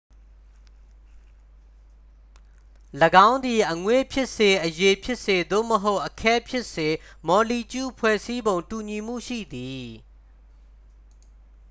[3.27, 6.87] ၎င်းသည် အငွေ့ဖြစ်စေ အရည်ဖြစ်စေ သို့မဟုတ် အခဲဖြစ်စေ
[7.27, 9.87] မော်လီကျူးဖွဲ့စည်းပုံ တူညီမှုရှိသည်